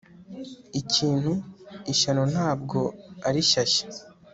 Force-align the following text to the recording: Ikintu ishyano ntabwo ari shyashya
Ikintu 0.81 1.31
ishyano 1.93 2.23
ntabwo 2.33 2.79
ari 3.27 3.41
shyashya 3.49 3.85